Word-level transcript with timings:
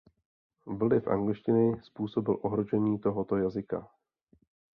Vliv 0.65 1.07
angličtiny 1.07 1.81
způsobil 1.83 2.37
ohrožení 2.41 2.99
tohoto 2.99 3.35
jazyka. 3.37 3.89